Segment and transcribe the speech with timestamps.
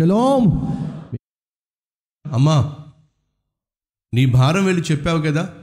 [0.00, 0.48] Shalom
[2.32, 2.76] అమ్మా
[4.14, 5.54] నీ భారం వెళ్ళి చెప్పావు కదా?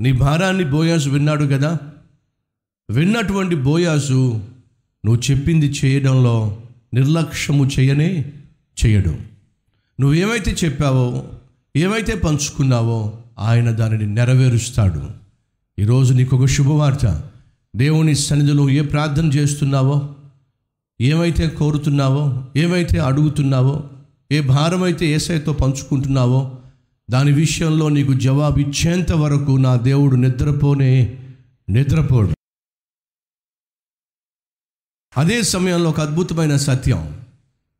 [0.00, 1.78] నీ భారాన్ని బోయాసు విన్నాడు కదా?
[2.90, 4.48] విన్నటువంటి బోయాసు
[5.04, 6.62] నువ్వు చెప్పింది చేయడంలో
[6.94, 8.32] నిర్లక్ష్యము చేయనే
[8.86, 9.16] చేయడు.
[10.00, 11.28] నువ్వేమైతే చెప్పావో
[11.76, 15.10] ఏమైతే పంచుకున్నావో ఆయన దానిని నెరవేరుస్తాడు.
[15.78, 17.30] ఈరోజు నీకు ఒక శుభవార్త.
[17.76, 20.15] దేవుని సన్నిధిలో ఏ ప్రార్థన చేస్తున్నావో
[21.00, 23.90] ఏమైతే కోరుతున్నావో ఏమైతే అడుగుతున్నావో
[24.32, 26.58] ఏ భారమైతే ఏసైతో పంచుకుంటున్నావో
[27.10, 31.22] దాని విషయంలో నీకు జవాబు ఇచ్చేంత వరకు నా దేవుడు నిద్రపోనే
[31.70, 32.34] నిద్రపోడు.
[35.16, 37.20] అదే సమయంలో ఒక అద్భుతమైన సత్యం.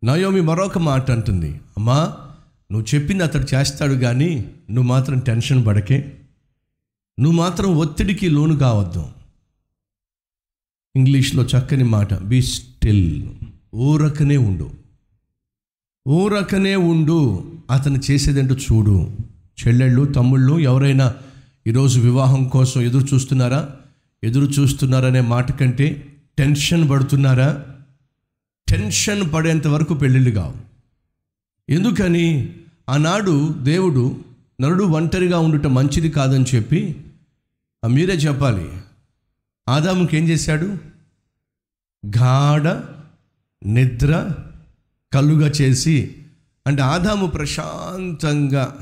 [0.05, 1.61] నయోమి మరొక మాట అంటుంది.
[1.77, 2.17] అమ్మా
[2.73, 6.21] నువ్వు చెప్పింది అతడు చేస్తాడు కానీ నువ్వు మాత్రం టెన్షన్ పడకే.
[7.21, 9.07] నువ్వు మాత్రం ఒత్తిడికి లోను కావద్దు.
[10.97, 12.43] ఇంగ్లీష్లో చక్కని మాట బీ
[12.87, 13.29] స్టిల్
[13.75, 14.71] ఊరకనే ఉండు.
[16.09, 17.45] ఊరకనే ఉండు.
[17.71, 19.17] అతను చేసేదంటూ చూడు.
[19.67, 21.15] చెల్లెళ్ళు తమ్ముళ్ళు ఎవరైనా
[21.67, 23.69] ఈరోజు వివాహం కోసం ఎదురు చూస్తున్నారా?
[24.25, 26.07] ఎదురు చూస్తున్నారనే మాట కంటే
[26.39, 27.65] టెన్షన్ పడుతున్నారా?
[28.69, 30.55] టెన్షన్ పడేంత వరకు పెళ్ళిళ్ళు కావు.
[31.73, 32.55] ఎందుకని?
[32.89, 34.25] ఆనాడు దేవుడు
[34.61, 36.97] నరుడు ఒంటరిగా ఉండటం మంచిది కాదని చెప్పి
[37.87, 38.69] మీరే చెప్పాలి.
[39.69, 40.96] ఆదాముకి ఏం చేశాడు?
[42.07, 42.69] గాఢ
[43.69, 44.31] నిద్ర
[45.13, 46.17] కలుగా చేసి
[46.67, 48.75] అంటే ఆదాము ప్రశాంతంగా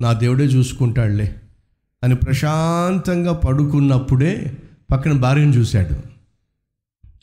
[0.00, 1.36] నా దేవుడే చూసుకుంటాడులే
[2.04, 4.56] అని ప్రశాంతంగా పడుకున్నప్పుడే
[4.92, 6.16] పక్కన భార్యను చూశాడు.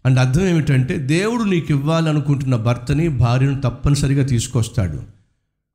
[0.06, 5.04] అంటే అర్థం ఏమిటంటే దేవుడు నీకు ఇవ్వాలనుకుంటున్న భర్తని భార్యను తప్పనిసరిగా తీసుకొస్తాడు.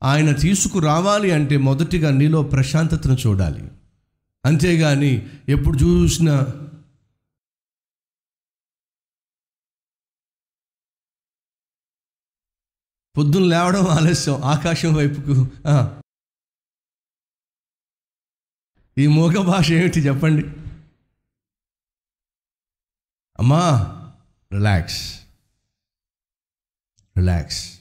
[0.02, 3.62] ఆయన తీసుకురావాలి అంటే మొదటిగా నీలో ప్రశాంతతను చూడాలి.
[4.44, 6.46] అంతేగాని ఎప్పుడు చూసినా
[13.16, 15.48] పొద్దున్న లేవడం ఆలస్యం ఆకాశం వైపుకు
[18.98, 20.46] ఈ మూగ భాష ఏమిటి చెప్పండి?
[23.38, 23.60] అమ్మా
[24.52, 25.20] రిలాక్స్.
[27.18, 27.80] రిలాక్స్.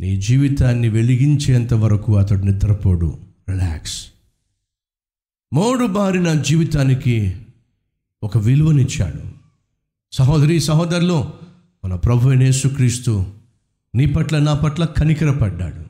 [0.00, 3.20] నీ జీవితాన్ని వెలిగించేంత వరకు అతడు నిద్రపోడు.
[3.50, 4.12] రిలాక్స్.
[5.52, 7.46] మూడు బారిన జీవితానికి
[8.22, 9.40] ఒక విలువనిచ్చాడు.
[10.12, 11.40] సహోదరి సహోదరులు
[11.84, 13.39] మన ప్రభు అయిన యేసుక్రీస్తు
[13.94, 15.84] నీ పట్ల నా పట్ల కనికరపడ్డాడు.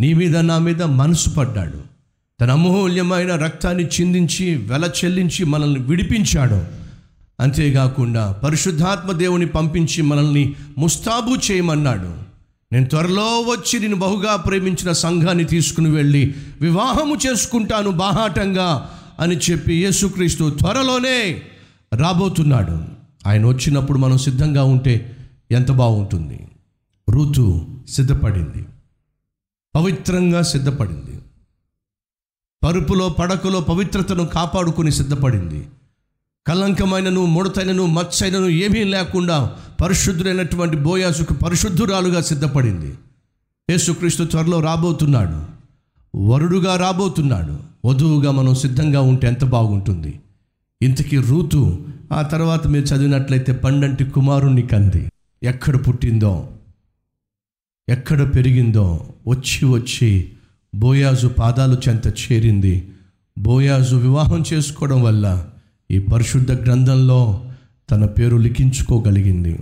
[0.00, 1.82] నీ మీద నా మీద మనసు పడ్డాడు.
[2.40, 6.64] తన అమూల్యమైన రక్తాన్ని చిందించి వెల చెల్లించి మనల్ని విడిపించాడు.
[7.40, 12.14] అంతేకాకుండా పరిశుద్ధాత్మ దేవుని పంపించి మనల్ని ముస్తాబు చేయమన్నాడు.
[12.72, 18.90] నేను త్వరలో వచ్చి నేను బహుగా ప్రేమించిన సంఘాన్ని తీసుకుని వెళ్ళి వివాహము చేసుకుంటాను బాహాటంగా
[19.20, 21.42] అని చెప్పి యేసుక్రీస్తు త్వరలోనే
[21.94, 22.78] రాబోతున్నాడు.
[23.26, 25.16] ఆయన వచ్చినప్పుడు మనం సిద్ధంగా ఉంటే
[25.50, 26.46] ఎంత బాగుంటుంది.
[27.10, 28.66] ఋతు సిద్ధపడింది.
[29.74, 31.20] పవిత్రంగా సిద్ధపడింది.
[32.64, 35.68] పరుపులో పడకలో పవిత్రతను కాపాడుకుని సిద్ధపడింది.
[36.46, 42.94] కలంకమైనను ముడతైనను మచ్చైనను ఏమీ లేకుండా పరిశుద్ధుడైనటువంటి బోయాసుకు పరిశుద్ధురాలుగా సిద్ధపడింది.
[43.70, 45.60] యేసుక్రీస్తు త్వరలో రాబోతున్నాడు.
[46.16, 47.58] వరుడుగా రాబోతున్నాడు.
[47.86, 50.20] వధువుగా మనం సిద్ధంగా ఉంటే ఎంత బాగుంటుంది.
[50.82, 55.12] ఇంతకీ రూతు ఆ తర్వాత మీరు చదివినట్లయితే పండంటి కుమారుణ్ణి కంది.
[55.42, 56.48] ఎక్కడ పుట్టిందో
[57.90, 60.28] ఎక్కడ పెరిగిందో వచ్చి వచ్చి
[60.74, 62.88] బోయాజు పాదాలు చెంత చేరింది.
[63.38, 65.46] బోయాజు వివాహం చేసుకోవడం వల్ల
[65.90, 67.44] ఈ పరిశుద్ధ గ్రంథంలో
[67.90, 69.58] తన పేరు లిఖించుకోగలిగింది.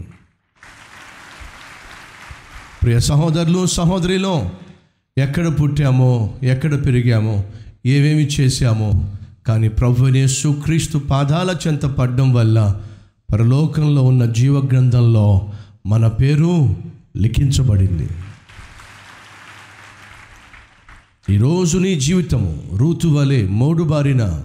[2.83, 4.50] ప్రియ సహోదరులు సహోదరిలో
[5.19, 7.45] ఎక్కడ పుట్టామో ఎక్కడ పెరిగామో
[7.87, 9.12] ఏమేమి చేశామో
[9.47, 12.81] కానీ ప్రభునేసు క్రీస్తు పాదాల చెంత పడ్డం వల్ల
[13.33, 15.53] పరలోకంలో ఉన్న జీవ గ్రంథంలో
[15.87, 16.77] మన పేరు
[17.18, 18.08] లిఖించబడింది.
[21.30, 24.44] ఈరోజు నీ జీవితము రూతు వలె మోడుబారిన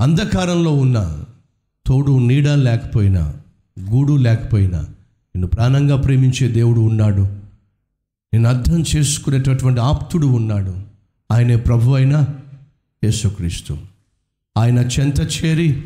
[0.00, 1.24] అంధకారంలో ఉన్న
[1.86, 3.34] తోడు నీడ లేకపోయినా
[3.80, 7.22] గూడు లేకపోయినా నిన్ను ప్రాణంగా ప్రేమించే దేవుడు ఉన్నాడు.
[8.34, 10.76] నేను అర్థం చేసుకునేటటువంటి ఆప్తుడు ఉన్నాడు.
[11.32, 12.26] ఆయనే ప్రభు అయిన
[13.04, 13.78] యేసుక్రీస్తు.
[14.56, 15.84] ఆయన చెంత చేరి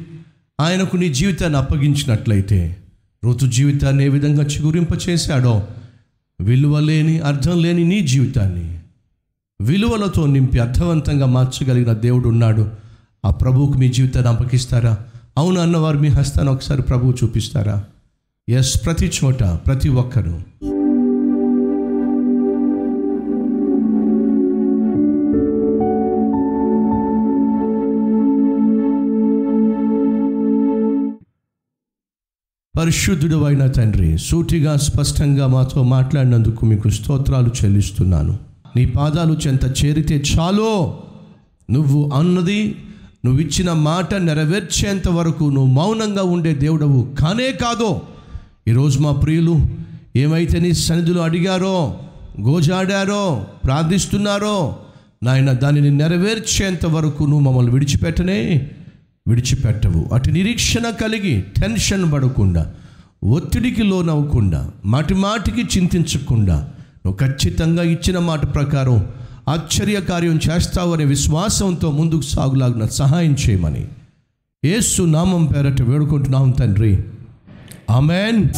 [0.60, 2.82] ఆయనకు నీ జీవితాన్ని అప్పగించినట్లయితే
[3.26, 5.66] ఋతు జీవితాన్ని ఏ విధంగా చిగురింప చేశాడో
[6.40, 8.80] విలువ లేని అర్థం లేని నీ జీవితాన్ని
[9.60, 12.70] విలువలతో నింపి అర్థవంతంగా మార్చగలిగిన దేవుడు ఉన్నాడు.
[13.24, 14.98] ఆ ప్రభువుకు మీ జీవితాన్ని అప్పగిస్తారా
[15.38, 17.84] అవును అన్నవారు మీ హస్తాన్ని ఒకసారి ప్రభువు చూపిస్తారా?
[18.48, 20.40] ఎస్ ప్రతి చోట ప్రతి ఒక్కరూ.
[32.76, 38.38] పరిశుద్ధుడు అయిన తండ్రి సూటిగా స్పష్టంగా మాతో మాట్లాడినందుకు మీకు స్తోత్రాలు చెల్లిస్తున్నాను.
[38.76, 40.98] నీ పాదాలు చెంత చేరితే చాలో.
[41.70, 42.76] నువ్వు అన్నది
[43.24, 48.02] నువ్వు ఇచ్చిన మాట నెరవేర్చేంత వరకు నువ్వు మౌనంగా ఉండే దేవుడవు కానే కాదో.
[48.68, 49.60] ఈరోజు మా ప్రియులు
[50.16, 51.96] ఏమైతే నీ సన్నిధులు అడిగారో
[52.40, 54.76] గోజాడారో ప్రార్థిస్తున్నారో
[55.22, 58.70] నాయన దానిని నెరవేర్చేంత వరకు నువ్వు మమ్మల్ని విడిచిపెట్టనే.
[59.28, 60.14] విడిచిపెట్టవు.
[60.14, 62.72] అటు నిరీక్షణ కలిగి టెన్షన్ పడకుండా
[63.24, 66.70] ఒత్తిడికి లోనవ్వకుండా మాటి మాటికి చింతించకుండా
[67.06, 69.06] నువ్వు ఖచ్చితంగా ఇచ్చిన మాట ప్రకారం
[69.48, 73.88] ఆశ్చర్య కార్యం చేస్తావనే విశ్వాసంతో ముందుకు సాగులాగిన సహాయం చేయమని.
[74.64, 77.04] ఏసు నామం పేరట వేడుకుంటున్నాం తండ్రి.
[77.90, 78.48] ఆమెన్.